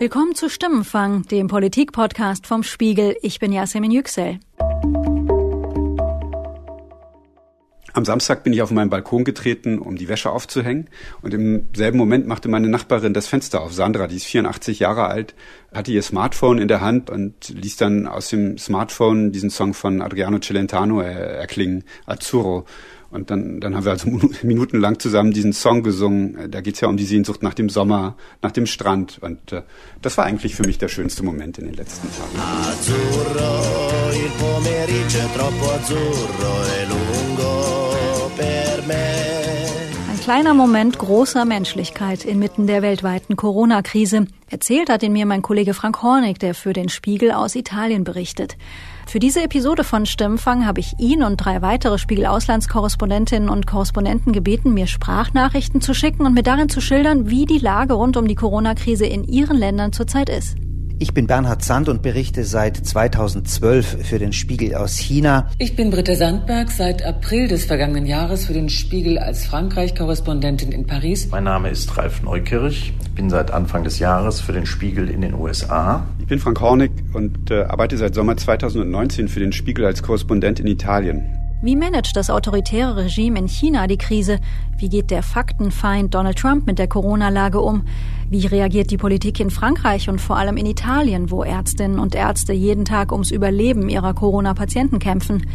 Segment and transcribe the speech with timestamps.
[0.00, 3.16] Willkommen zu Stimmenfang, dem Politik-Podcast vom Spiegel.
[3.20, 4.40] Ich bin Yasemin Yüksel.
[7.92, 10.88] Am Samstag bin ich auf meinen Balkon getreten, um die Wäsche aufzuhängen.
[11.20, 13.74] Und im selben Moment machte meine Nachbarin das Fenster auf.
[13.74, 15.34] Sandra, die ist 84 Jahre alt,
[15.70, 20.00] hatte ihr Smartphone in der Hand und ließ dann aus dem Smartphone diesen Song von
[20.00, 22.64] Adriano Celentano erklingen, Azzurro.
[23.10, 24.08] Und dann, dann haben wir also
[24.42, 26.50] minutenlang zusammen diesen Song gesungen.
[26.50, 29.18] Da geht's ja um die Sehnsucht nach dem Sommer, nach dem Strand.
[29.20, 29.62] Und äh,
[30.00, 32.38] das war eigentlich für mich der schönste Moment in den letzten Tagen.
[32.38, 39.30] Azzurro, il pomeriggio è troppo azzurro e lungo per me.
[40.08, 44.26] Ein kleiner Moment großer Menschlichkeit inmitten der weltweiten Corona-Krise.
[44.48, 48.56] Erzählt hat ihn mir mein Kollege Frank Hornig, der für den Spiegel aus Italien berichtet.
[49.10, 54.72] Für diese Episode von Stimmfang habe ich ihn und drei weitere Spiegel-Auslandskorrespondentinnen und Korrespondenten gebeten,
[54.72, 58.36] mir Sprachnachrichten zu schicken und mir darin zu schildern, wie die Lage rund um die
[58.36, 60.54] Corona-Krise in ihren Ländern zurzeit ist.
[61.02, 65.48] Ich bin Bernhard Sand und berichte seit 2012 für den Spiegel aus China.
[65.56, 70.86] Ich bin Britta Sandberg, seit April des vergangenen Jahres für den Spiegel als Frankreich-Korrespondentin in
[70.86, 71.26] Paris.
[71.30, 72.92] Mein Name ist Ralf Neukirch.
[73.02, 76.06] Ich bin seit Anfang des Jahres für den Spiegel in den USA.
[76.18, 80.60] Ich bin Frank Hornig und äh, arbeite seit Sommer 2019 für den Spiegel als Korrespondent
[80.60, 81.49] in Italien.
[81.62, 84.40] Wie managt das autoritäre Regime in China die Krise?
[84.78, 87.82] Wie geht der Faktenfeind Donald Trump mit der Corona-Lage um?
[88.30, 92.54] Wie reagiert die Politik in Frankreich und vor allem in Italien, wo Ärztinnen und Ärzte
[92.54, 95.46] jeden Tag ums Überleben ihrer Corona-Patienten kämpfen?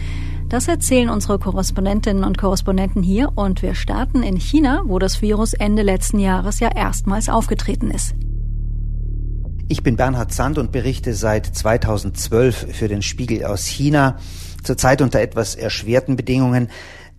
[0.47, 5.55] Das erzählen unsere Korrespondentinnen und Korrespondenten hier und wir starten in China, wo das Virus
[5.55, 8.13] Ende letzten Jahres ja erstmals aufgetreten ist.
[9.67, 14.17] Ich bin Bernhard Sand und berichte seit 2012 für den Spiegel aus China
[14.65, 16.69] zurzeit unter etwas erschwerten Bedingungen,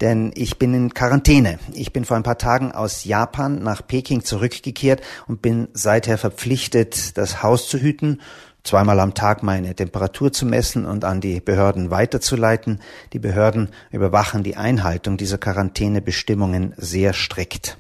[0.01, 1.59] denn ich bin in Quarantäne.
[1.73, 7.17] Ich bin vor ein paar Tagen aus Japan nach Peking zurückgekehrt und bin seither verpflichtet,
[7.17, 8.21] das Haus zu hüten
[8.67, 12.81] zweimal am Tag meine Temperatur zu messen und an die Behörden weiterzuleiten.
[13.13, 17.79] Die Behörden überwachen die Einhaltung dieser Quarantänebestimmungen sehr strikt.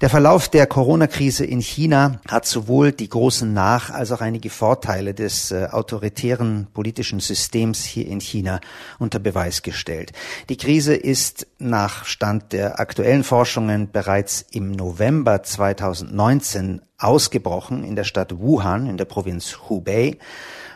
[0.00, 5.14] Der Verlauf der Corona-Krise in China hat sowohl die großen Nach- als auch einige Vorteile
[5.14, 8.60] des äh, autoritären politischen Systems hier in China
[8.98, 10.12] unter Beweis gestellt.
[10.48, 18.04] Die Krise ist nach Stand der aktuellen Forschungen bereits im November 2019 ausgebrochen in der
[18.04, 20.18] Stadt Wuhan in der Provinz Hubei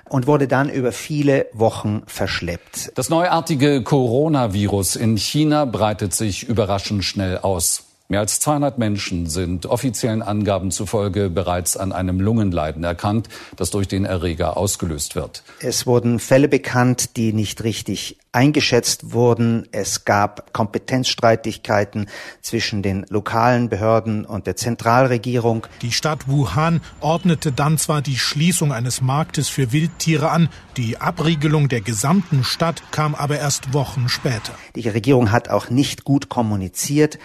[0.08, 2.92] und wurde dann über viele Wochen verschleppt.
[2.94, 7.91] Das neuartige Coronavirus in China breitet sich überraschend schnell aus.
[8.12, 13.88] Mehr als 200 Menschen sind offiziellen Angaben zufolge bereits an einem Lungenleiden erkrankt, das durch
[13.88, 15.42] den Erreger ausgelöst wird.
[15.60, 19.66] Es wurden Fälle bekannt, die nicht richtig eingeschätzt wurden.
[19.72, 22.06] Es gab Kompetenzstreitigkeiten
[22.42, 25.66] zwischen den lokalen Behörden und der Zentralregierung.
[25.80, 31.70] Die Stadt Wuhan ordnete dann zwar die Schließung eines Marktes für Wildtiere an, die Abriegelung
[31.70, 34.52] der gesamten Stadt kam aber erst Wochen später.
[34.74, 37.18] Die Regierung hat auch nicht gut kommuniziert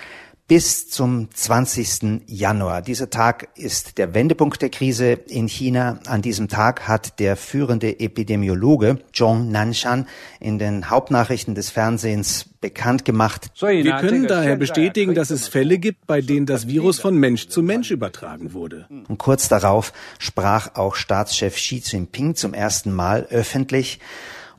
[0.47, 2.21] bis zum 20.
[2.25, 2.81] Januar.
[2.81, 5.99] Dieser Tag ist der Wendepunkt der Krise in China.
[6.05, 10.07] An diesem Tag hat der führende Epidemiologe Zhong Nanshan
[10.39, 13.51] in den Hauptnachrichten des Fernsehens bekannt gemacht.
[13.59, 17.61] Wir können daher bestätigen, dass es Fälle gibt, bei denen das Virus von Mensch zu
[17.61, 18.87] Mensch übertragen wurde.
[18.89, 23.99] Und kurz darauf sprach auch Staatschef Xi Jinping zum ersten Mal öffentlich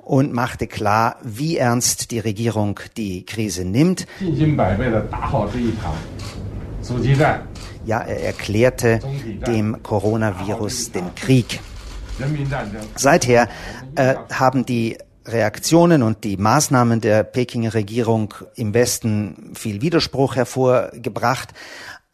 [0.08, 4.06] und machte klar, wie ernst die Regierung die Krise nimmt.
[7.84, 9.00] Ja, er erklärte
[9.47, 11.60] dem Coronavirus den Krieg.
[12.97, 13.48] Seither
[13.97, 21.50] äh, haben die Reaktionen und die Maßnahmen der Pekinger Regierung im Westen viel Widerspruch hervorgebracht,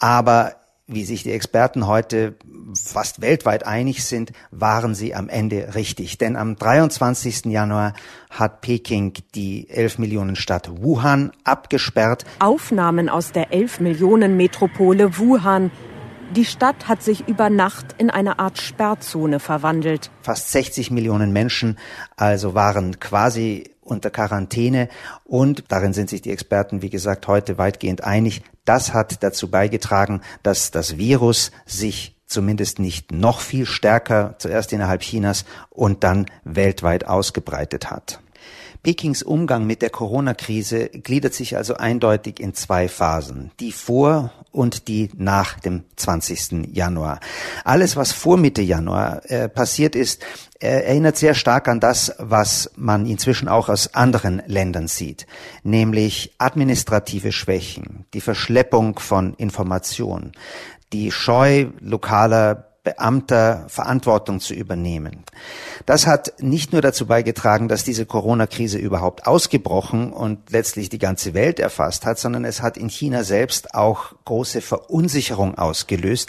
[0.00, 0.56] aber
[0.86, 2.36] wie sich die Experten heute
[2.74, 6.18] fast weltweit einig sind, waren sie am Ende richtig.
[6.18, 7.46] Denn am 23.
[7.46, 7.94] Januar
[8.30, 12.24] hat Peking die 11 Millionen Stadt Wuhan abgesperrt.
[12.38, 15.70] Aufnahmen aus der 11 Millionen Metropole Wuhan.
[16.34, 20.10] Die Stadt hat sich über Nacht in eine Art Sperrzone verwandelt.
[20.22, 21.78] Fast 60 Millionen Menschen
[22.16, 24.88] also waren quasi unter Quarantäne
[25.24, 28.42] und darin sind sich die Experten, wie gesagt, heute weitgehend einig.
[28.64, 35.02] Das hat dazu beigetragen, dass das Virus sich zumindest nicht noch viel stärker zuerst innerhalb
[35.02, 38.20] Chinas und dann weltweit ausgebreitet hat.
[38.84, 43.50] Pekings Umgang mit der Corona-Krise gliedert sich also eindeutig in zwei Phasen.
[43.58, 46.68] Die vor und die nach dem 20.
[46.70, 47.18] Januar.
[47.64, 50.22] Alles, was vor Mitte Januar äh, passiert ist,
[50.60, 55.26] äh, erinnert sehr stark an das, was man inzwischen auch aus anderen Ländern sieht,
[55.62, 60.32] nämlich administrative Schwächen, die Verschleppung von Informationen,
[60.92, 65.24] die Scheu lokaler Beamter Verantwortung zu übernehmen.
[65.86, 71.32] Das hat nicht nur dazu beigetragen, dass diese Corona-Krise überhaupt ausgebrochen und letztlich die ganze
[71.32, 76.28] Welt erfasst hat, sondern es hat in China selbst auch große Verunsicherung ausgelöst,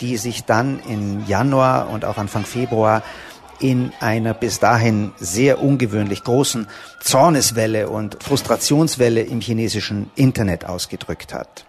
[0.00, 3.02] die sich dann im Januar und auch Anfang Februar
[3.60, 6.66] in einer bis dahin sehr ungewöhnlich großen
[7.00, 11.66] Zorneswelle und Frustrationswelle im chinesischen Internet ausgedrückt hat.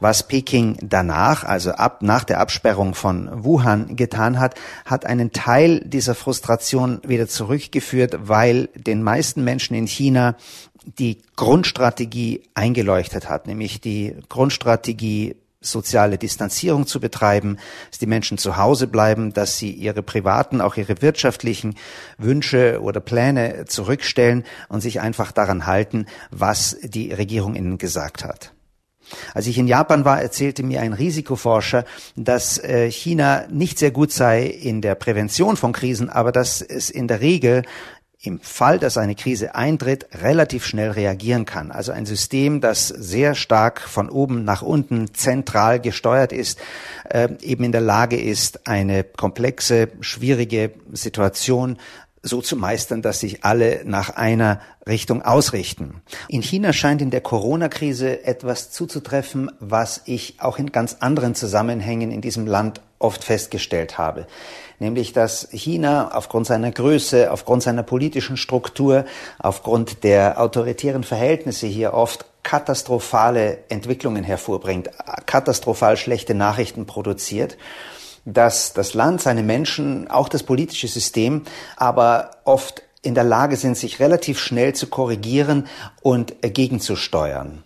[0.00, 4.54] Was Peking danach, also ab, nach der Absperrung von Wuhan getan hat,
[4.84, 10.36] hat einen Teil dieser Frustration wieder zurückgeführt, weil den meisten Menschen in China
[10.84, 17.58] die Grundstrategie eingeleuchtet hat, nämlich die Grundstrategie soziale Distanzierung zu betreiben,
[17.90, 21.74] dass die Menschen zu Hause bleiben, dass sie ihre privaten, auch ihre wirtschaftlichen
[22.16, 28.52] Wünsche oder Pläne zurückstellen und sich einfach daran halten, was die Regierung ihnen gesagt hat.
[29.34, 31.84] Als ich in Japan war, erzählte mir ein Risikoforscher,
[32.16, 36.90] dass äh, China nicht sehr gut sei in der Prävention von Krisen, aber dass es
[36.90, 37.62] in der Regel
[38.22, 41.70] im Fall, dass eine Krise eintritt, relativ schnell reagieren kann.
[41.70, 46.58] Also ein System, das sehr stark von oben nach unten zentral gesteuert ist,
[47.08, 51.78] äh, eben in der Lage ist, eine komplexe, schwierige Situation
[52.22, 56.02] so zu meistern, dass sich alle nach einer Richtung ausrichten.
[56.28, 62.10] In China scheint in der Corona-Krise etwas zuzutreffen, was ich auch in ganz anderen Zusammenhängen
[62.10, 64.26] in diesem Land oft festgestellt habe.
[64.78, 69.06] Nämlich, dass China aufgrund seiner Größe, aufgrund seiner politischen Struktur,
[69.38, 74.90] aufgrund der autoritären Verhältnisse hier oft katastrophale Entwicklungen hervorbringt,
[75.26, 77.56] katastrophal schlechte Nachrichten produziert
[78.32, 81.42] dass das Land, seine Menschen, auch das politische System,
[81.76, 85.66] aber oft in der Lage sind, sich relativ schnell zu korrigieren
[86.02, 87.64] und gegenzusteuern.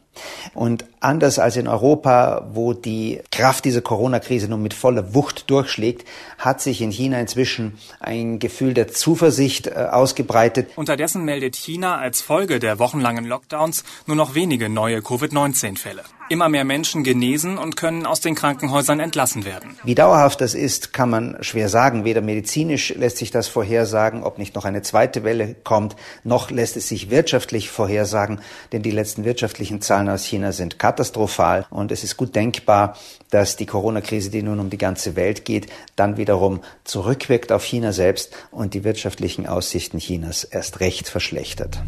[0.54, 6.06] Und anders als in Europa, wo die Kraft dieser Corona-Krise nun mit voller Wucht durchschlägt,
[6.38, 10.70] hat sich in China inzwischen ein Gefühl der Zuversicht äh, ausgebreitet.
[10.76, 16.02] Unterdessen meldet China als Folge der wochenlangen Lockdowns nur noch wenige neue Covid-19-Fälle.
[16.34, 19.78] Immer mehr Menschen genesen und können aus den Krankenhäusern entlassen werden.
[19.84, 22.04] Wie dauerhaft das ist, kann man schwer sagen.
[22.04, 25.94] Weder medizinisch lässt sich das vorhersagen, ob nicht noch eine zweite Welle kommt,
[26.24, 28.40] noch lässt es sich wirtschaftlich vorhersagen,
[28.72, 32.98] denn die letzten wirtschaftlichen Zahlen aus China sind katastrophal und es ist gut denkbar,
[33.30, 37.92] dass die Corona-Krise, die nun um die ganze Welt geht, dann wiederum zurückwirkt auf China
[37.92, 41.78] selbst und die wirtschaftlichen Aussichten Chinas erst recht verschlechtert.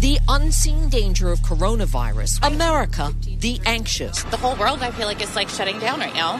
[0.00, 2.38] The unseen danger of coronavirus.
[2.46, 4.22] America, the anxious.
[4.30, 6.38] The whole world, I feel like, is like shutting down right now.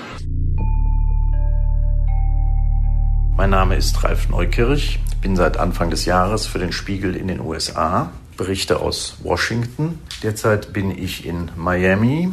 [3.36, 5.00] Mein Name ist Ralf Neukirch.
[5.10, 9.98] Ich bin seit Anfang des Jahres für den Spiegel in den USA, berichte aus Washington.
[10.22, 12.30] Derzeit bin ich in Miami,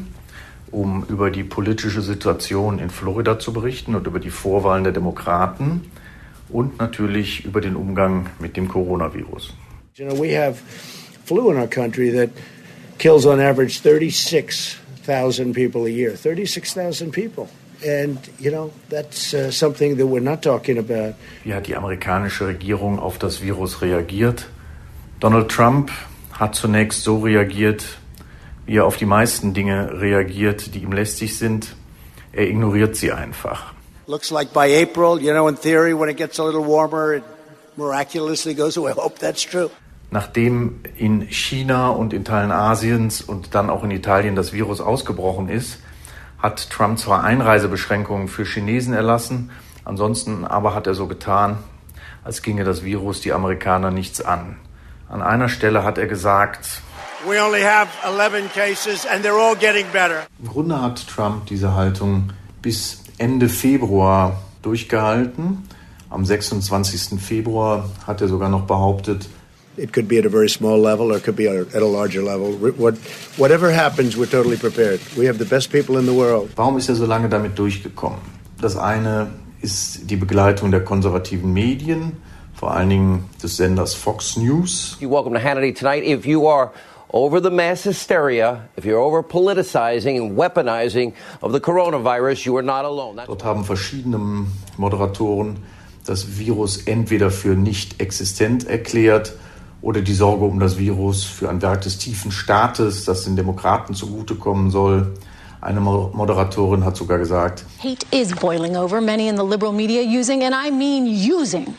[0.70, 5.92] um über die politische Situation in Florida zu berichten und über die Vorwahlen der Demokraten
[6.50, 9.56] und natürlich über den Umgang mit dem Coronavirus.
[9.96, 10.62] You know, we have
[11.26, 12.30] flu in our country that
[12.98, 16.16] kills on average 36,000 people a year.
[16.16, 17.50] 36,000 people.
[17.86, 21.16] And, you know, that's uh, something that we're not talking about.
[21.44, 24.48] Wie hat die amerikanische Regierung auf das Virus reagiert?
[25.20, 25.92] Donald Trump
[26.32, 27.86] hat zunächst so reagiert,
[28.66, 31.76] wie er auf die meisten Dinge reagiert, die ihm lästig sind.
[32.32, 33.74] Er ignoriert sie einfach.
[34.08, 37.24] Looks like by April, you know, in theory, when it gets a little warmer, it
[37.78, 38.92] miraculously goes away.
[38.92, 39.70] I hope that's true.
[40.12, 45.50] Nachdem in China und in Teilen Asiens und dann auch in Italien das Virus ausgebrochen
[45.50, 45.80] ist,
[46.38, 49.52] hat Trump zwar Einreisebeschränkungen für Chinesen erlassen,
[49.84, 51.58] ansonsten aber hat er so getan,
[52.24, 54.58] als ginge das Virus die Amerikaner nichts an.
[55.10, 56.82] An einer Stelle hat er gesagt,
[60.40, 62.32] Im Grunde hat Trump diese Haltung
[62.62, 65.68] bis Ende Februar durchgehalten.
[66.10, 67.20] Am 26.
[67.20, 69.28] Februar hat er sogar noch behauptet,
[69.78, 72.22] It could be at a very small level or it could be at a larger
[72.22, 72.54] level.
[72.54, 72.96] What,
[73.38, 75.02] whatever happens, we're totally prepared.
[75.18, 76.52] We have the best people in the world.
[76.56, 78.20] Warum ist er so lange damit durchgekommen?
[78.62, 82.18] Das eine ist die Begleitung der konservativen Medien,
[82.54, 84.98] vor allen Dingen des Senders Fox News.
[85.02, 86.04] You welcome to Hannity tonight.
[86.04, 86.72] If you are
[87.12, 92.64] over the mass hysteria, if you're over politicizing and weaponizing of the coronavirus, you are
[92.64, 93.18] not alone.
[93.18, 95.58] That's Dort haben verschiedene Moderatoren
[96.06, 99.36] das Virus entweder für nicht existent erklärt
[99.86, 103.94] oder die Sorge um das Virus für ein Werk des tiefen Staates, das den Demokraten
[103.94, 105.14] zugutekommen soll.
[105.62, 110.44] Eine Moderatorin hat sogar gesagt, Hate is boiling over, many in the liberal media using,
[110.44, 111.76] and I mean using,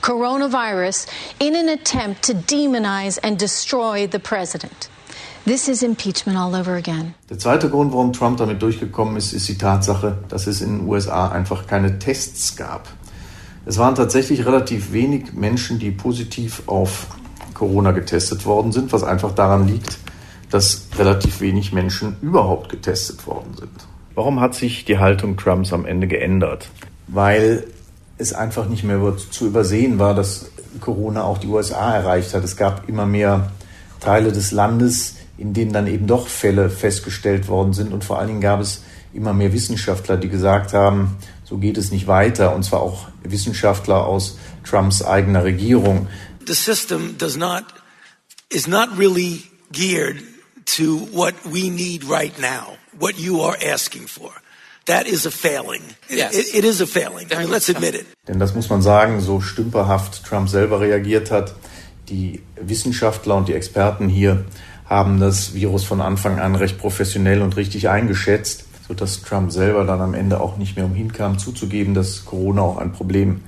[0.00, 1.06] coronavirus
[1.40, 4.88] in an attempt to demonize and destroy the president.
[5.44, 7.14] This is impeachment all over again.
[7.30, 10.88] Der zweite Grund, warum Trump damit durchgekommen ist, ist die Tatsache, dass es in den
[10.88, 12.88] USA einfach keine Tests gab.
[13.66, 17.08] Es waren tatsächlich relativ wenig Menschen, die positiv auf
[17.60, 19.98] Corona getestet worden sind, was einfach daran liegt,
[20.50, 23.70] dass relativ wenig Menschen überhaupt getestet worden sind.
[24.14, 26.70] Warum hat sich die Haltung Trumps am Ende geändert?
[27.06, 27.64] Weil
[28.16, 28.98] es einfach nicht mehr
[29.30, 30.50] zu übersehen war, dass
[30.80, 32.44] Corona auch die USA erreicht hat.
[32.44, 33.50] Es gab immer mehr
[34.00, 37.92] Teile des Landes, in denen dann eben doch Fälle festgestellt worden sind.
[37.92, 41.92] Und vor allen Dingen gab es immer mehr Wissenschaftler, die gesagt haben, so geht es
[41.92, 42.54] nicht weiter.
[42.54, 46.06] Und zwar auch Wissenschaftler aus Trumps eigener Regierung.
[46.50, 47.62] The system does not,
[48.50, 50.20] is not really geared
[50.76, 54.32] to what we need right now, what you are asking for.
[54.86, 55.82] That is a failing.
[56.08, 56.34] Yes.
[56.34, 57.28] It, it is a failing.
[57.32, 58.04] I mean, let's admit it.
[58.26, 61.54] Denn das muss man sagen, so stümperhaft Trump selber reagiert hat.
[62.08, 64.44] Die Wissenschaftler und die Experten hier
[64.86, 70.00] haben das Virus von Anfang an recht professionell und richtig eingeschätzt, sodass Trump selber dann
[70.00, 73.42] am Ende auch nicht mehr umhin kam, zuzugeben, dass Corona auch ein Problem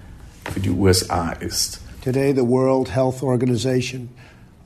[0.55, 1.82] für die USA ist.
[2.03, 4.09] Today the World Health Organization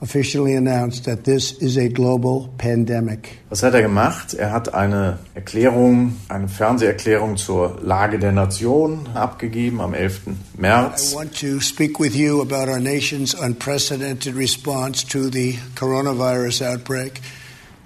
[0.01, 3.41] officially announced that this is a global pandemic.
[3.51, 4.33] Was hat er gemacht?
[4.33, 10.21] Er hat eine Erklärung, eine Fernseherklärung zur Lage der Nation abgegeben am 11.
[10.57, 11.13] März.
[11.13, 17.21] I want to speak with you about our nation's unprecedented response to the coronavirus outbreak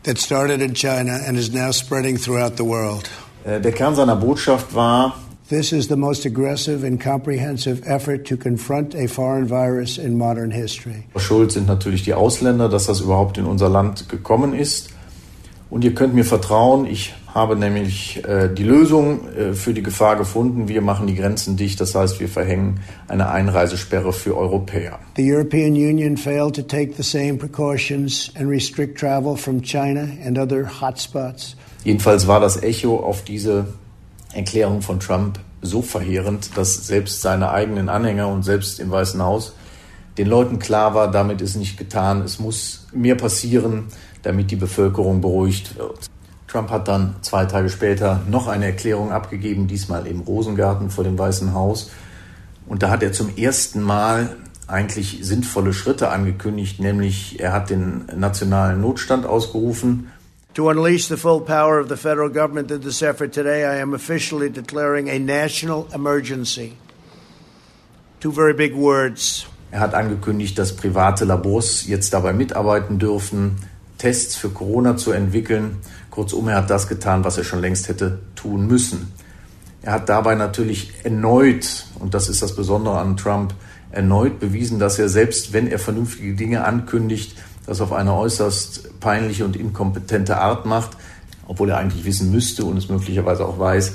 [0.05, 3.11] that started in China and is now spreading throughout the world.
[3.45, 5.17] Äh, der Kern seiner Botschaft war,
[5.51, 10.53] This is the most aggressive and comprehensive effort to confront a foreign virus in modern
[10.53, 11.03] history.
[11.17, 14.91] Schuld sind natürlich die Ausländer, dass das überhaupt in unser Land gekommen ist.
[15.69, 20.15] Und ihr könnt mir vertrauen, ich habe nämlich äh, die Lösung äh, für die Gefahr
[20.15, 20.69] gefunden.
[20.69, 22.79] Wir machen die Grenzen dicht, das heißt, wir verhängen
[23.09, 25.01] eine Einreisesperre für Europäer.
[25.17, 30.39] The European Union failed to take the same precautions and restrict travel from China and
[30.39, 31.57] other hotspots.
[31.83, 33.67] Jedenfalls war das Echo auf diese
[34.33, 39.55] Erklärung von Trump so verheerend, dass selbst seine eigenen Anhänger und selbst im Weißen Haus
[40.19, 42.23] den Leuten klar war, damit ist nicht getan.
[42.23, 43.85] Es muss mehr passieren,
[44.23, 46.11] damit die Bevölkerung beruhigt wird.
[46.47, 51.17] Trump hat dann zwei Tage später noch eine Erklärung abgegeben, diesmal im Rosengarten vor dem
[51.17, 51.91] Weißen Haus.
[52.67, 58.05] Und da hat er zum ersten Mal eigentlich sinnvolle Schritte angekündigt, nämlich er hat den
[58.17, 60.09] nationalen Notstand ausgerufen
[60.55, 63.95] To unleash the full power of the federal government in this effort today, I am
[63.95, 66.77] officially declaring a national emergency.
[68.19, 69.47] Two very big words.
[69.71, 73.59] Er hat angekündigt, dass private Labors jetzt dabei mitarbeiten dürfen,
[73.99, 75.77] Tests für Corona zu entwickeln.
[76.11, 79.13] Kurzum, er hat das getan, was er schon längst hätte tun müssen.
[79.83, 83.55] Er hat dabei natürlich erneut, und das ist das Besondere an Trump,
[83.93, 87.37] erneut bewiesen, dass er selbst, wenn er vernünftige Dinge ankündigt,
[87.71, 90.97] das auf eine äußerst peinliche und inkompetente Art macht,
[91.47, 93.93] obwohl er eigentlich wissen müsste und es möglicherweise auch weiß,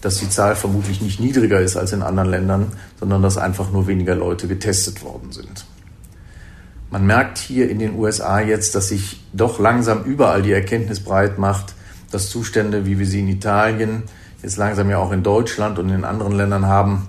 [0.00, 3.88] dass die Zahl vermutlich nicht niedriger ist als in anderen Ländern, sondern dass einfach nur
[3.88, 5.66] weniger Leute getestet worden sind.
[6.92, 11.40] Man merkt hier in den USA jetzt, dass sich doch langsam überall die Erkenntnis breit
[11.40, 11.74] macht,
[12.12, 14.04] dass Zustände, wie wir sie in Italien,
[14.44, 17.08] jetzt langsam ja auch in Deutschland und in anderen Ländern haben,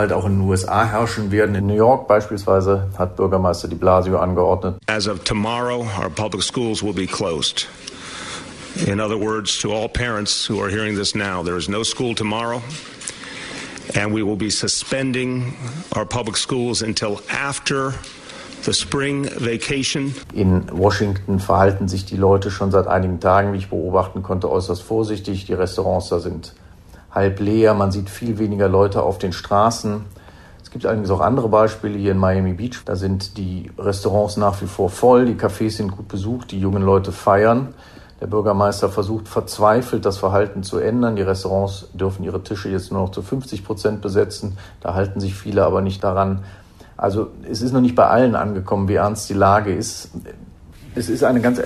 [0.00, 1.54] bald auch in den USA herrschen werden.
[1.54, 4.76] In New York beispielsweise hat Bürgermeister de Blasio angeordnet.
[4.86, 7.66] As of tomorrow, our public schools will be closed.
[8.86, 12.14] In other words, to all parents who are hearing this now, there is no school
[12.14, 12.62] tomorrow.
[13.94, 15.52] And we will be suspending
[15.94, 17.92] our public schools until after
[18.64, 20.14] the spring vacation.
[20.32, 24.80] In Washington verhalten sich die Leute schon seit einigen Tagen, wie ich beobachten konnte, äußerst
[24.80, 25.44] vorsichtig.
[25.44, 26.54] Die Restaurants da sind
[27.10, 30.04] halb leer, man sieht viel weniger Leute auf den Straßen.
[30.62, 32.84] Es gibt allerdings auch andere Beispiele hier in Miami Beach.
[32.84, 36.82] Da sind die Restaurants nach wie vor voll, die Cafés sind gut besucht, die jungen
[36.82, 37.74] Leute feiern.
[38.20, 41.16] Der Bürgermeister versucht verzweifelt, das Verhalten zu ändern.
[41.16, 44.58] Die Restaurants dürfen ihre Tische jetzt nur noch zu 50 Prozent besetzen.
[44.80, 46.44] Da halten sich viele aber nicht daran.
[46.98, 50.10] Also es ist noch nicht bei allen angekommen, wie ernst die Lage ist.
[50.94, 51.58] Es ist eine ganz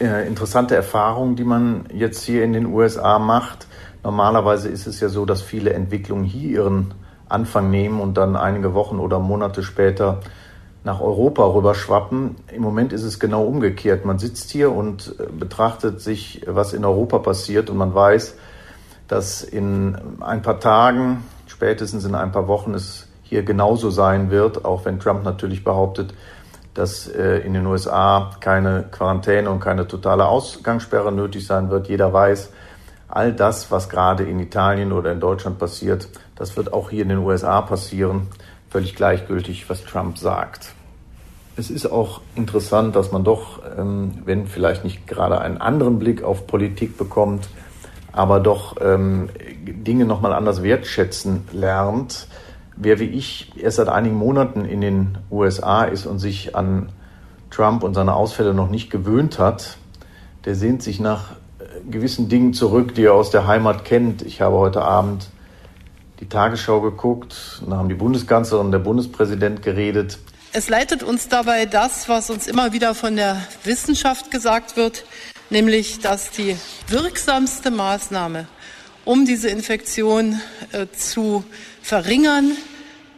[0.00, 3.68] äh, interessante Erfahrung, die man jetzt hier in den USA macht.
[4.04, 6.94] Normalerweise ist es ja so, dass viele Entwicklungen hier ihren
[7.28, 10.20] Anfang nehmen und dann einige Wochen oder Monate später
[10.84, 12.36] nach Europa rüberschwappen.
[12.52, 14.04] Im Moment ist es genau umgekehrt.
[14.04, 18.36] Man sitzt hier und äh, betrachtet sich, was in Europa passiert und man weiß,
[19.06, 24.64] dass in ein paar Tagen, spätestens in ein paar Wochen es hier genauso sein wird,
[24.64, 26.12] auch wenn Trump natürlich behauptet,
[26.74, 31.88] dass äh, in den USA keine Quarantäne und keine totale Ausgangssperre nötig sein wird.
[31.88, 32.50] Jeder weiß,
[33.12, 37.10] all das, was gerade in Italien oder in Deutschland passiert, das wird auch hier in
[37.10, 38.28] den USA passieren,
[38.70, 40.72] völlig gleichgültig, was Trump sagt.
[41.56, 46.22] Es ist auch interessant, dass man doch ähm, wenn vielleicht nicht gerade einen anderen Blick
[46.22, 47.48] auf Politik bekommt,
[48.12, 49.28] aber doch ähm,
[49.64, 52.28] Dinge nochmal anders wertschätzen lernt.
[52.76, 56.88] Wer wie ich erst seit einigen Monaten in den USA ist und sich an
[57.50, 59.76] Trump und seine Ausfälle noch nicht gewöhnt hat,
[60.46, 61.36] der sehnt sich nach
[61.90, 64.22] gewissen Dingen zurück, die er aus der Heimat kennt.
[64.22, 65.28] Ich habe heute Abend
[66.20, 70.18] die Tagesschau geguckt, da haben die Bundeskanzlerin und der Bundespräsident geredet.
[70.52, 75.04] Es leitet uns dabei das, was uns immer wieder von der Wissenschaft gesagt wird,
[75.50, 76.56] nämlich dass die
[76.88, 78.46] wirksamste Maßnahme,
[79.04, 80.40] um diese Infektion
[80.72, 81.42] äh, zu
[81.82, 82.52] verringern,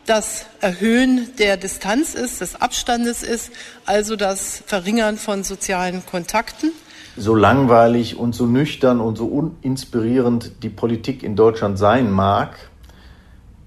[0.06, 3.50] das Erhöhen der Distanz ist, des Abstandes ist,
[3.84, 6.72] also das Verringern von sozialen Kontakten.
[7.16, 12.56] So langweilig und so nüchtern und so uninspirierend die Politik in Deutschland sein mag,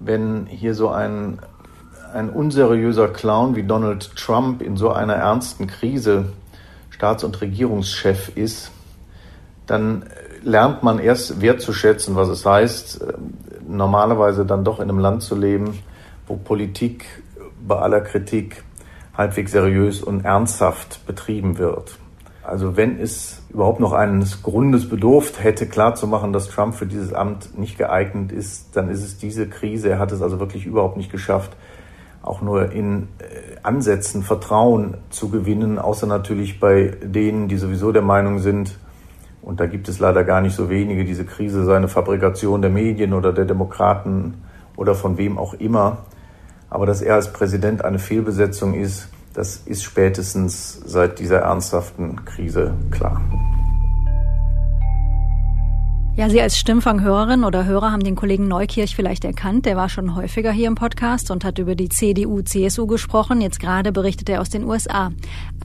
[0.00, 1.38] wenn hier so ein,
[2.12, 6.32] ein unseriöser Clown wie Donald Trump in so einer ernsten Krise
[6.90, 8.70] Staats- und Regierungschef ist,
[9.66, 10.04] dann
[10.42, 13.00] lernt man erst wertzuschätzen, was es heißt,
[13.66, 15.78] normalerweise dann doch in einem Land zu leben,
[16.26, 17.04] wo Politik
[17.66, 18.64] bei aller Kritik
[19.16, 21.98] halbwegs seriös und ernsthaft betrieben wird.
[22.48, 27.58] Also wenn es überhaupt noch eines Grundes bedurft hätte, klarzumachen, dass Trump für dieses Amt
[27.58, 29.90] nicht geeignet ist, dann ist es diese Krise.
[29.90, 31.56] Er hat es also wirklich überhaupt nicht geschafft,
[32.22, 38.02] auch nur in äh, Ansätzen Vertrauen zu gewinnen, außer natürlich bei denen, die sowieso der
[38.02, 38.78] Meinung sind,
[39.42, 42.70] und da gibt es leider gar nicht so wenige, diese Krise sei eine Fabrikation der
[42.70, 44.42] Medien oder der Demokraten
[44.76, 45.98] oder von wem auch immer.
[46.70, 52.74] Aber dass er als Präsident eine Fehlbesetzung ist, das ist spätestens seit dieser ernsthaften Krise
[52.90, 53.22] klar.
[56.18, 59.66] Ja, Sie als Stimmfanghörerin oder Hörer haben den Kollegen Neukirch vielleicht erkannt.
[59.66, 63.40] Der war schon häufiger hier im Podcast und hat über die CDU, CSU gesprochen.
[63.40, 65.12] Jetzt gerade berichtet er aus den USA.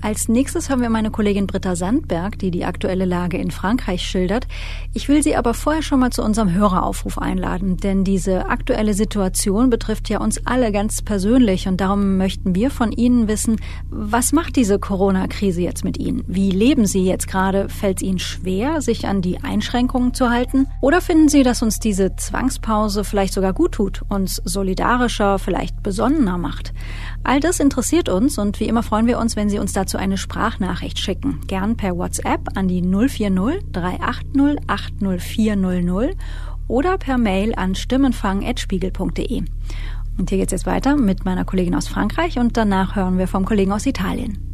[0.03, 4.48] Als nächstes haben wir meine Kollegin Britta Sandberg, die die aktuelle Lage in Frankreich schildert.
[4.93, 9.71] Ich will Sie aber vorher schon mal zu unserem Höreraufruf einladen, denn diese aktuelle Situation
[9.71, 13.56] betrifft ja uns alle ganz persönlich und darum möchten wir von Ihnen wissen,
[13.89, 16.23] was macht diese Corona-Krise jetzt mit Ihnen?
[16.27, 17.69] Wie leben Sie jetzt gerade?
[17.69, 20.42] Fällt es Ihnen schwer, sich an die Einschränkungen zu halten?
[20.82, 26.38] Oder finden Sie, dass uns diese Zwangspause vielleicht sogar gut tut, uns solidarischer, vielleicht besonnener
[26.38, 26.73] macht?
[27.23, 30.17] All das interessiert uns und wie immer freuen wir uns, wenn Sie uns dazu eine
[30.17, 31.41] Sprachnachricht schicken.
[31.47, 36.15] Gern per WhatsApp an die 040 380 80400
[36.67, 39.43] oder per Mail an stimmenfang.spiegel.de.
[40.17, 43.45] Und hier geht's jetzt weiter mit meiner Kollegin aus Frankreich und danach hören wir vom
[43.45, 44.52] Kollegen aus Italien.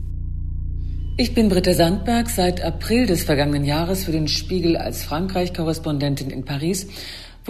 [1.21, 6.45] Ich bin Britta Sandberg, seit April des vergangenen Jahres für den Spiegel als Frankreich-Korrespondentin in
[6.45, 6.87] Paris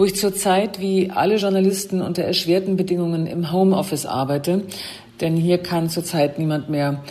[0.00, 4.62] wo ich zurzeit wie alle Journalisten unter erschwerten Bedingungen im Homeoffice arbeite,
[5.20, 7.02] denn hier kann zurzeit niemand mehr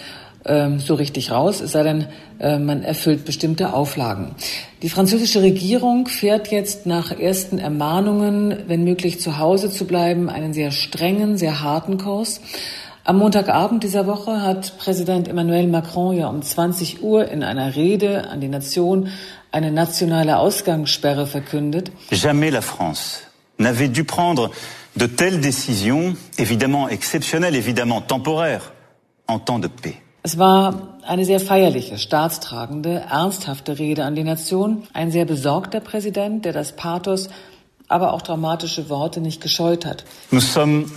[0.44, 2.08] ähm, so richtig raus, es sei denn,
[2.40, 4.34] äh, man erfüllt bestimmte Auflagen.
[4.82, 10.54] Die französische Regierung fährt jetzt nach ersten Ermahnungen, wenn möglich zu Hause zu bleiben, einen
[10.54, 12.42] sehr strengen, sehr harten Kurs.
[13.10, 18.30] Am Montagabend dieser Woche hat Präsident Emmanuel Macron ja um 20 Uhr in einer Rede
[18.30, 19.08] an die Nation
[19.52, 21.92] eine nationale Ausgangssperre verkündet.
[22.12, 23.22] Jamais la France
[23.58, 24.52] n'avait dû prendre
[24.96, 28.74] de telles décisions, évidemment exceptionnelles, évidemment temporaires,
[29.26, 29.96] en temps de paix.
[30.22, 34.84] Es war eine sehr feierliche, staatstragende, ernsthafte Rede an die Nation.
[34.94, 37.30] Ein sehr besorgter Präsident, der das Pathos,
[37.88, 40.06] aber auch dramatische Worte nicht gescheut hat.
[40.30, 40.92] Nous sommes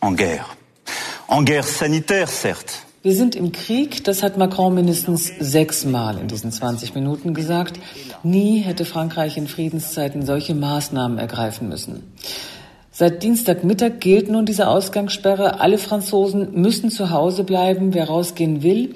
[0.00, 0.55] en guerre.
[1.28, 2.82] En guerre sanitaire, certes.
[3.02, 7.80] Wir sind im Krieg, das hat Macron mindestens sechsmal in diesen 20 Minuten gesagt.
[8.22, 12.02] Nie hätte Frankreich in Friedenszeiten solche Maßnahmen ergreifen müssen.
[12.92, 15.60] Seit Dienstagmittag gilt nun diese Ausgangssperre.
[15.60, 17.92] Alle Franzosen müssen zu Hause bleiben.
[17.92, 18.94] Wer rausgehen will,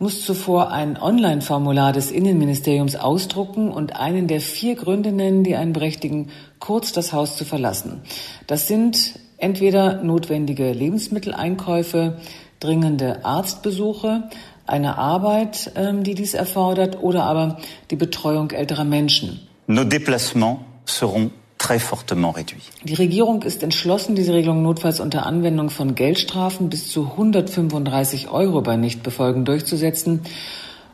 [0.00, 5.72] muss zuvor ein Online-Formular des Innenministeriums ausdrucken und einen der vier Gründe nennen, die einen
[5.72, 8.02] berechtigen, kurz das Haus zu verlassen.
[8.46, 12.18] Das sind entweder notwendige Lebensmitteleinkäufe,
[12.60, 14.24] dringende Arztbesuche,
[14.66, 17.56] eine Arbeit, ähm, die dies erfordert, oder aber
[17.90, 19.40] die Betreuung älterer Menschen.
[19.66, 22.62] Nos déplacements seront très fortement réduit.
[22.84, 28.62] Die Regierung ist entschlossen, diese Regelung notfalls unter Anwendung von Geldstrafen bis zu 135 Euro
[28.62, 30.22] bei Nichtbefolgen durchzusetzen.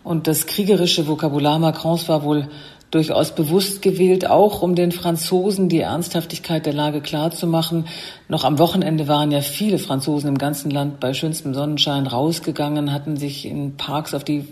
[0.03, 2.49] Und das kriegerische Vokabular Macrons war wohl
[2.95, 7.87] durchaus bewusst gewählt, auch um den Franzosen die Ernsthaftigkeit der Lage klarzumachen.
[8.29, 13.17] Noch am Wochenende waren ja viele Franzosen im ganzen Land bei schönstem Sonnenschein rausgegangen, hatten
[13.17, 14.47] sich in Parks auf die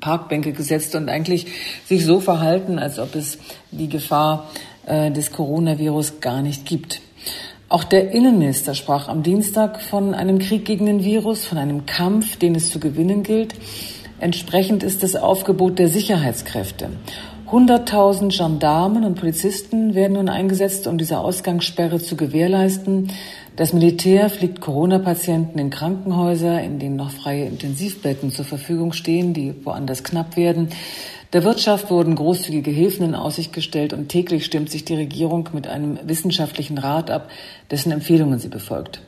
[0.00, 1.46] Parkbänke gesetzt und eigentlich
[1.86, 3.38] sich so verhalten, als ob es
[3.70, 4.50] die Gefahr
[4.86, 7.00] äh, des Coronavirus gar nicht gibt.
[7.68, 12.36] Auch der Innenminister sprach am Dienstag von einem Krieg gegen den Virus, von einem Kampf,
[12.36, 13.54] den es zu gewinnen gilt.
[14.20, 16.90] Entsprechend ist das Aufgebot der Sicherheitskräfte.
[17.54, 23.12] 100.000 Gendarmen und Polizisten werden nun eingesetzt, um diese Ausgangssperre zu gewährleisten.
[23.54, 29.54] Das Militär fliegt Corona-Patienten in Krankenhäuser, in denen noch freie Intensivbetten zur Verfügung stehen, die
[29.64, 30.70] woanders knapp werden.
[31.32, 35.68] Der Wirtschaft wurden großzügige Hilfen in Aussicht gestellt und täglich stimmt sich die Regierung mit
[35.68, 37.30] einem wissenschaftlichen Rat ab,
[37.70, 39.00] dessen Empfehlungen sie befolgt.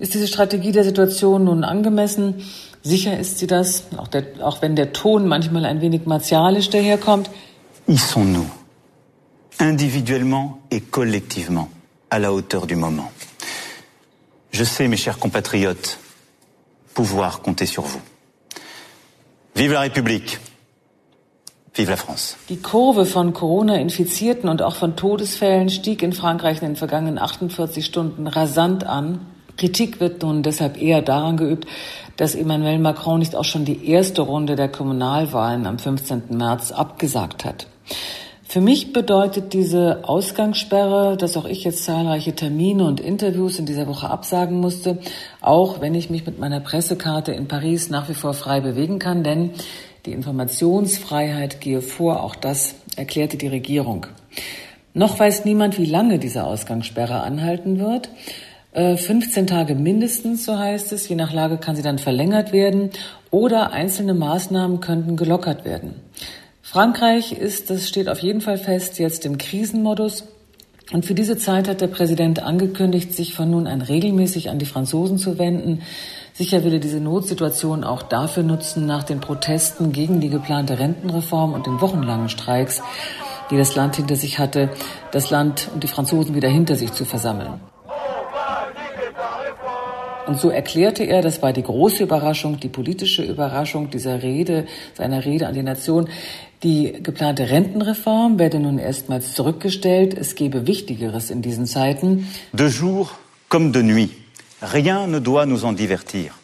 [0.00, 2.42] Ist diese Strategie der Situation nun angemessen?
[2.82, 7.30] Sicher ist sie das, auch, der, auch wenn der Ton manchmal ein wenig martialisch daherkommt.
[7.90, 8.46] Y sont-nous,
[9.58, 11.68] individuellement et collectivement,
[12.08, 13.10] à la hauteur du moment.
[14.52, 15.98] Je sais, mes chers compatriotes,
[16.94, 18.00] pouvoir compter sur vous.
[19.56, 20.38] Vive la République!
[21.74, 22.36] Vive la France.
[22.48, 27.84] Die Kurve von Corona-Infizierten und auch von Todesfällen stieg in Frankreich in den vergangenen 48
[27.84, 29.26] Stunden rasant an.
[29.56, 31.66] Kritik wird nun deshalb eher daran geübt,
[32.16, 36.22] dass Emmanuel Macron nicht auch schon die erste Runde der Kommunalwahlen am 15.
[36.30, 37.66] März abgesagt hat.
[38.50, 43.86] Für mich bedeutet diese Ausgangssperre, dass auch ich jetzt zahlreiche Termine und Interviews in dieser
[43.86, 44.98] Woche absagen musste,
[45.40, 49.22] auch wenn ich mich mit meiner Pressekarte in Paris nach wie vor frei bewegen kann,
[49.22, 49.50] denn
[50.04, 54.06] die Informationsfreiheit gehe vor, auch das erklärte die Regierung.
[54.94, 58.08] Noch weiß niemand, wie lange diese Ausgangssperre anhalten wird.
[58.72, 61.08] 15 äh, Tage mindestens, so heißt es.
[61.08, 62.90] Je nach Lage kann sie dann verlängert werden
[63.30, 65.94] oder einzelne Maßnahmen könnten gelockert werden.
[66.70, 70.28] Frankreich ist, das steht auf jeden Fall fest, jetzt im Krisenmodus.
[70.92, 74.66] Und für diese Zeit hat der Präsident angekündigt, sich von nun an regelmäßig an die
[74.66, 75.82] Franzosen zu wenden.
[76.32, 81.54] Sicher will er diese Notsituation auch dafür nutzen, nach den Protesten gegen die geplante Rentenreform
[81.54, 82.82] und den wochenlangen Streiks,
[83.50, 84.70] die das Land hinter sich hatte,
[85.10, 87.60] das Land und die Franzosen wieder hinter sich zu versammeln.
[90.28, 95.24] Und so erklärte er, das war die große Überraschung, die politische Überraschung dieser Rede, seiner
[95.24, 96.08] Rede an die Nation,
[96.62, 100.14] die geplante Rentenreform werde nun erstmals zurückgestellt.
[100.14, 102.26] Es gebe Wichtigeres in diesen Zeiten.
[102.52, 103.10] De jour
[103.48, 104.10] comme de nuit.
[104.62, 106.34] Rien ne doit nous en divertir.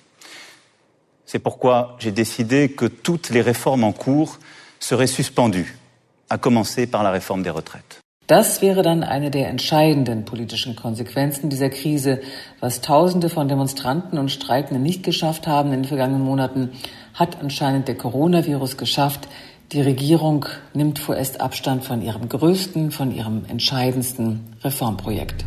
[1.26, 4.38] C'est pourquoi j'ai décidé que toutes les réformes en cours
[4.78, 5.76] seraient suspendues,
[6.30, 8.00] à commencer par la réforme des retraites.
[8.26, 12.20] Das wäre dann eine der entscheidenden politischen Konsequenzen dieser Krise.
[12.58, 16.70] Was Tausende von Demonstranten und Streikenden nicht geschafft haben in den vergangenen Monaten,
[17.14, 19.28] hat anscheinend der Coronavirus geschafft.
[19.72, 25.44] Die Regierung nimmt vorerst Abstand von ihrem größten, von ihrem entscheidendsten Reformprojekt.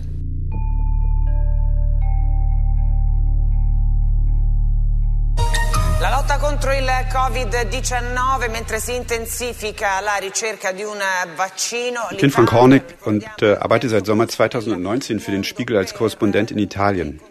[6.02, 11.00] La lotta contro il Covid-19 mentre si intensifica la ricerca di un
[11.38, 12.02] vaccino.
[12.12, 16.52] Ich bin Frank Hornig und äh, arbeite seit Sommer 2019 für den Spiegel als Korrespondent
[16.52, 17.22] in Italien.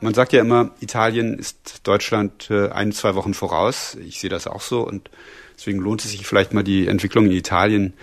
[0.00, 3.96] Man sagt ja immer, Italien ist Deutschland äh, ein, zwei Wochen voraus.
[4.06, 5.10] Ich sehe das auch so und
[5.62, 7.94] deswegen lohnt es sich vielleicht mal die Entwicklung in Italien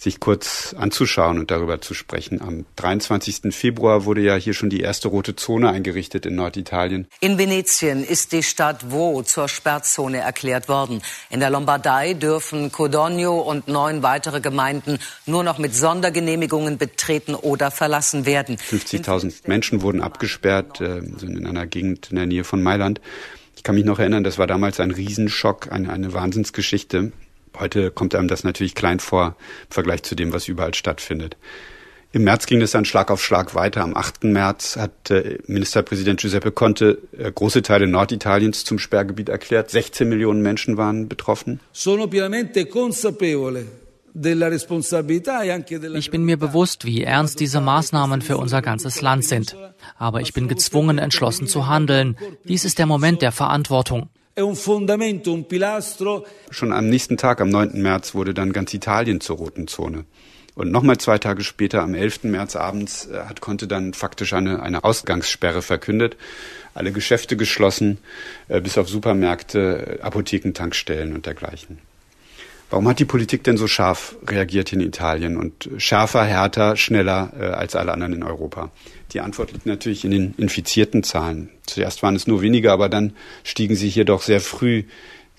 [0.00, 2.40] sich kurz anzuschauen und darüber zu sprechen.
[2.40, 3.52] Am 23.
[3.52, 7.08] Februar wurde ja hier schon die erste rote Zone eingerichtet in Norditalien.
[7.18, 11.02] In Venetien ist die Stadt Vo zur Sperrzone erklärt worden.
[11.30, 17.72] In der Lombardei dürfen Codogno und neun weitere Gemeinden nur noch mit Sondergenehmigungen betreten oder
[17.72, 18.56] verlassen werden.
[18.56, 23.00] 50.000 Menschen wurden abgesperrt, äh, sind in einer Gegend in der Nähe von Mailand.
[23.68, 27.12] Kann mich noch erinnern, das war damals ein Riesenschock, eine, eine Wahnsinnsgeschichte.
[27.58, 29.36] Heute kommt einem das natürlich klein vor
[29.68, 31.36] im Vergleich zu dem, was überall stattfindet.
[32.12, 33.82] Im März ging es dann Schlag auf Schlag weiter.
[33.82, 34.24] Am 8.
[34.24, 39.70] März hat äh, Ministerpräsident Giuseppe Conte äh, große Teile Norditaliens zum Sperrgebiet erklärt.
[39.70, 41.60] 16 Millionen Menschen waren betroffen.
[41.70, 43.66] Sono pienamente consapevole
[44.14, 49.56] ich bin mir bewusst, wie ernst diese Maßnahmen für unser ganzes Land sind.
[49.96, 52.16] Aber ich bin gezwungen, entschlossen zu handeln.
[52.44, 54.08] Dies ist der Moment der Verantwortung.
[56.50, 57.82] Schon am nächsten Tag, am 9.
[57.82, 60.04] März, wurde dann ganz Italien zur roten Zone.
[60.54, 62.24] Und nochmal zwei Tage später, am 11.
[62.24, 66.16] März abends, äh, hat Conte dann faktisch eine, eine Ausgangssperre verkündet.
[66.74, 67.98] Alle Geschäfte geschlossen,
[68.48, 71.78] äh, bis auf Supermärkte, Apotheken, Tankstellen und dergleichen.
[72.70, 77.44] Warum hat die Politik denn so scharf reagiert in Italien und schärfer, härter, schneller äh,
[77.44, 78.70] als alle anderen in Europa?
[79.12, 81.48] Die Antwort liegt natürlich in den infizierten Zahlen.
[81.64, 84.84] Zuerst waren es nur wenige, aber dann stiegen sie hier doch sehr früh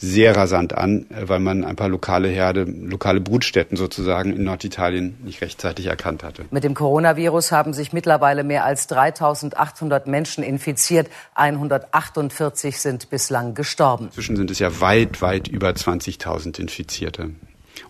[0.02, 5.18] sehr rasant an, äh, weil man ein paar lokale Herde, lokale Brutstätten sozusagen in Norditalien
[5.24, 6.46] nicht rechtzeitig erkannt hatte.
[6.52, 11.10] Mit dem Coronavirus haben sich mittlerweile mehr als 3800 Menschen infiziert.
[11.36, 14.06] 148 sind bislang gestorben.
[14.06, 17.32] Inzwischen sind es ja weit, weit über 20.000 Infizierte.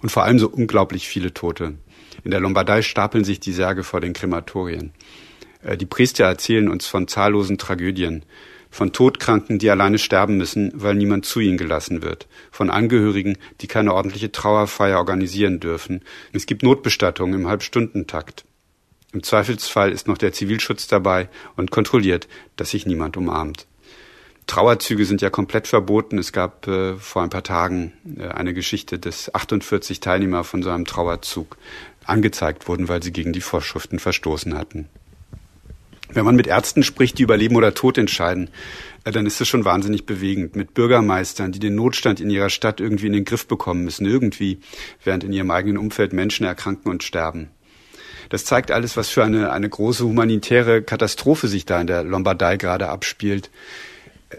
[0.01, 1.75] Und vor allem so unglaublich viele Tote.
[2.23, 4.93] In der Lombardei stapeln sich die Särge vor den Krematorien.
[5.61, 8.23] Äh, die Priester erzählen uns von zahllosen Tragödien.
[8.69, 13.67] Von Todkranken, die alleine sterben müssen, weil niemand zu ihnen gelassen wird, von Angehörigen, die
[13.67, 16.01] keine ordentliche Trauerfeier organisieren dürfen.
[16.33, 18.45] Es gibt Notbestattungen im Halbstundentakt.
[19.11, 22.27] Im Zweifelsfall ist noch der Zivilschutz dabei und kontrolliert,
[22.57, 23.65] dass sich niemand umarmt.
[24.45, 26.17] Trauerzüge sind ja komplett verboten.
[26.17, 30.71] Es gab äh, vor ein paar Tagen äh, eine Geschichte, dass 48 Teilnehmer von so
[30.71, 31.57] einem Trauerzug
[32.03, 34.89] angezeigt wurden, weil sie gegen die Vorschriften verstoßen hatten.
[36.11, 38.49] Wenn man mit Ärzten spricht, die über Leben oder Tod entscheiden,
[39.03, 40.55] äh, dann ist es schon wahnsinnig bewegend.
[40.55, 44.59] Mit Bürgermeistern, die den Notstand in ihrer Stadt irgendwie in den Griff bekommen müssen, irgendwie,
[45.03, 47.49] während in ihrem eigenen Umfeld Menschen erkranken und sterben.
[48.29, 52.57] Das zeigt alles, was für eine, eine große humanitäre Katastrophe sich da in der Lombardei
[52.57, 53.49] gerade abspielt,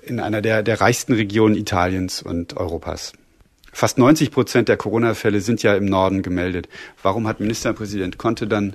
[0.03, 3.13] in einer der, der reichsten Regionen Italiens und Europas.
[3.73, 6.69] Fast 90 Prozent der Corona-Fälle sind ja im Norden gemeldet.
[7.03, 8.75] Warum hat Ministerpräsident Conte dann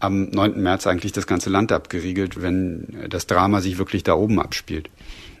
[0.00, 0.60] am 9.
[0.60, 4.90] März eigentlich das ganze Land abgeriegelt, wenn das Drama sich wirklich da oben abspielt?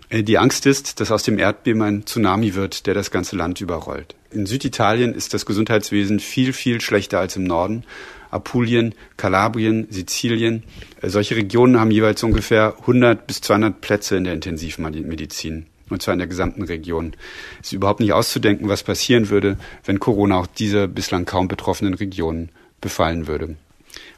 [0.08, 3.60] Äh, die Angst ist, dass aus dem Erdbeben ein Tsunami wird, der das ganze Land
[3.60, 4.14] überrollt.
[4.30, 7.84] In Süditalien ist das Gesundheitswesen viel, viel schlechter als im Norden.
[8.30, 10.64] Apulien, Kalabrien, Sizilien.
[11.00, 15.66] Äh, solche Regionen haben jeweils ungefähr 100 bis 200 Plätze in der Intensivmedizin.
[15.90, 17.14] Und zwar in der gesamten Region.
[17.60, 21.94] Es ist überhaupt nicht auszudenken, was passieren würde, wenn Corona auch diese bislang kaum betroffenen
[21.94, 22.48] Regionen
[22.80, 23.56] befallen würde.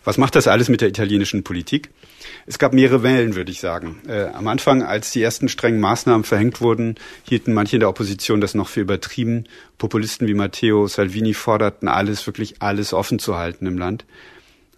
[0.04, 1.90] Was macht das alles mit der italienischen Politik?
[2.46, 4.00] Es gab mehrere Wellen, würde ich sagen.
[4.06, 6.94] Äh, am Anfang, als die ersten strengen Maßnahmen verhängt wurden,
[7.28, 9.44] hielten manche in der Opposition das noch für übertrieben.
[9.78, 14.04] Populisten wie Matteo Salvini forderten alles, wirklich alles offen zu halten im Land.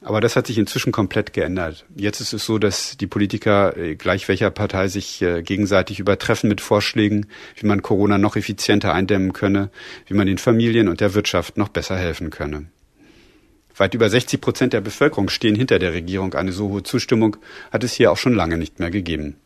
[0.00, 1.84] Aber das hat sich inzwischen komplett geändert.
[1.96, 6.48] Jetzt ist es so, dass die Politiker, äh, gleich welcher Partei, sich äh, gegenseitig übertreffen
[6.48, 9.70] mit Vorschlägen, wie man Corona noch effizienter eindämmen könne,
[10.06, 12.66] wie man den Familien und der Wirtschaft noch besser helfen könne.
[13.80, 16.34] Weit über 60 Prozent der Bevölkerung stehen hinter der Regierung.
[16.34, 17.36] Eine so hohe Zustimmung
[17.72, 19.36] hat es hier auch schon lange nicht mehr gegeben.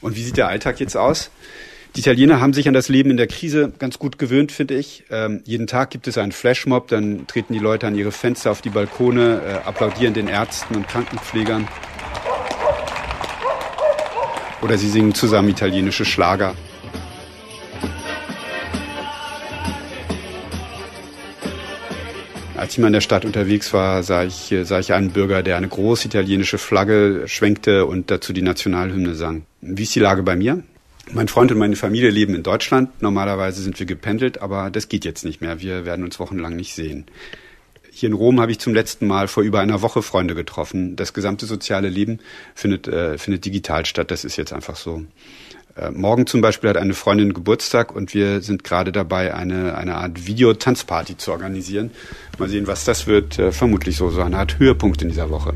[0.00, 1.30] Und wie sieht der Alltag jetzt aus?
[1.96, 5.04] Die Italiener haben sich an das Leben in der Krise ganz gut gewöhnt, finde ich.
[5.10, 8.62] Ähm, jeden Tag gibt es einen Flashmob, dann treten die Leute an ihre Fenster, auf
[8.62, 11.68] die Balkone, äh, applaudieren den Ärzten und Krankenpflegern.
[14.60, 16.56] Oder sie singen zusammen italienische Schlager.
[22.56, 25.56] Als ich mal in der Stadt unterwegs war, sah ich, sah ich einen Bürger, der
[25.56, 29.44] eine große italienische Flagge schwenkte und dazu die Nationalhymne sang.
[29.60, 30.62] Wie ist die Lage bei mir?
[31.12, 33.02] Mein Freund und meine Familie leben in Deutschland.
[33.02, 35.60] Normalerweise sind wir gependelt, aber das geht jetzt nicht mehr.
[35.60, 37.06] Wir werden uns wochenlang nicht sehen.
[37.96, 40.96] Hier in Rom habe ich zum letzten Mal vor über einer Woche Freunde getroffen.
[40.96, 42.18] Das gesamte soziale Leben
[42.52, 44.10] findet, äh, findet digital statt.
[44.10, 45.04] Das ist jetzt einfach so.
[45.76, 49.94] Äh, morgen zum Beispiel hat eine Freundin Geburtstag und wir sind gerade dabei, eine, eine
[49.94, 51.92] Art Videotanzparty zu organisieren.
[52.36, 53.38] Mal sehen, was das wird.
[53.38, 55.54] Äh, vermutlich so, so eine Art Höhepunkt in dieser Woche.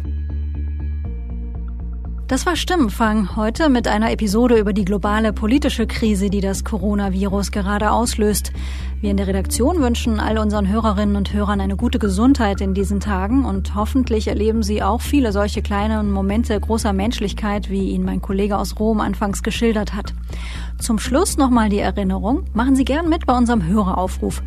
[2.29, 7.53] Das war Stimmenfang heute mit einer Episode über die globale politische Krise, die das Coronavirus
[7.53, 8.53] gerade auslöst.
[9.01, 12.99] Wir in der Redaktion wünschen all unseren Hörerinnen und Hörern eine gute Gesundheit in diesen
[12.99, 18.21] Tagen und hoffentlich erleben Sie auch viele solche kleinen Momente großer Menschlichkeit, wie ihn mein
[18.21, 20.15] Kollege aus Rom anfangs geschildert hat.
[20.81, 24.43] Zum Schluss nochmal die Erinnerung, machen Sie gern mit bei unserem Höreraufruf.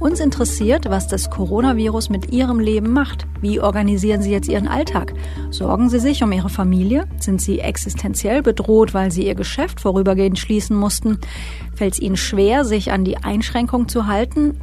[0.00, 3.26] Uns interessiert, was das Coronavirus mit Ihrem Leben macht.
[3.40, 5.14] Wie organisieren Sie jetzt Ihren Alltag?
[5.50, 7.06] Sorgen Sie sich um Ihre Familie?
[7.20, 11.18] Sind Sie existenziell bedroht, weil Sie Ihr Geschäft vorübergehend schließen mussten?
[11.74, 14.58] Fällt es Ihnen schwer, sich an die Einschränkung zu halten?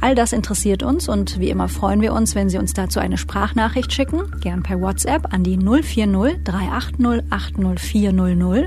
[0.00, 3.16] All das interessiert uns und wie immer freuen wir uns, wenn Sie uns dazu eine
[3.16, 8.66] Sprachnachricht schicken, gern per WhatsApp an die 040 380 80400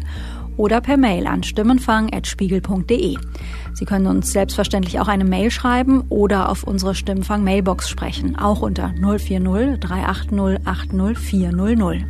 [0.55, 3.17] oder per Mail an stimmenfang.spiegel.de.
[3.73, 8.62] Sie können uns selbstverständlich auch eine Mail schreiben oder auf unsere Stimmenfang Mailbox sprechen, auch
[8.62, 12.05] unter 040 380 80400.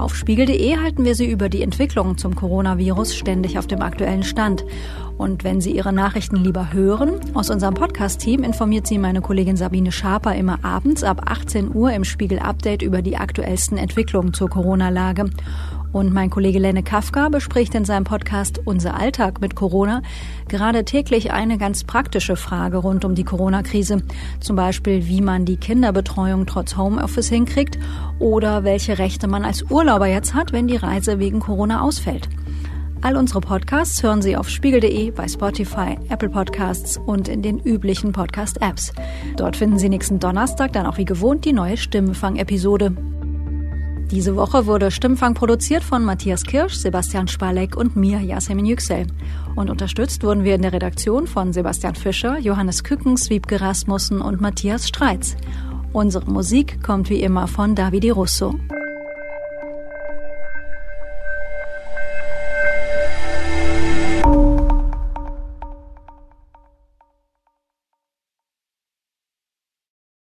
[0.00, 4.64] Auf spiegel.de halten wir Sie über die Entwicklung zum Coronavirus ständig auf dem aktuellen Stand.
[5.20, 9.92] Und wenn Sie Ihre Nachrichten lieber hören, aus unserem Podcast-Team informiert Sie meine Kollegin Sabine
[9.92, 15.28] Schaper immer abends ab 18 Uhr im Spiegel Update über die aktuellsten Entwicklungen zur Corona-Lage.
[15.92, 20.00] Und mein Kollege Lenne Kafka bespricht in seinem Podcast Unser Alltag mit Corona
[20.48, 24.02] gerade täglich eine ganz praktische Frage rund um die Corona-Krise.
[24.40, 27.78] Zum Beispiel, wie man die Kinderbetreuung trotz Homeoffice hinkriegt
[28.20, 32.30] oder welche Rechte man als Urlauber jetzt hat, wenn die Reise wegen Corona ausfällt.
[33.02, 38.12] All unsere Podcasts hören Sie auf spiegel.de, bei Spotify, Apple Podcasts und in den üblichen
[38.12, 38.92] Podcast-Apps.
[39.36, 42.94] Dort finden Sie nächsten Donnerstag dann auch wie gewohnt die neue Stimmenfang-Episode.
[44.10, 49.06] Diese Woche wurde Stimmfang produziert von Matthias Kirsch, Sebastian Spalek und mir, Yasemin Yüksel.
[49.54, 54.42] Und unterstützt wurden wir in der Redaktion von Sebastian Fischer, Johannes Kückens, Wiebke Rasmussen und
[54.42, 55.36] Matthias Streitz.
[55.94, 58.56] Unsere Musik kommt wie immer von Davide Russo.